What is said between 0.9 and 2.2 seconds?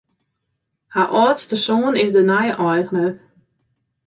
Har âldste soan is